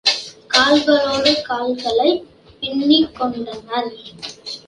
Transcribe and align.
கால்களோடு 0.47 1.31
கால்களைப் 1.41 2.23
பின்னிக் 2.59 3.15
கொண்டனர். 3.15 3.91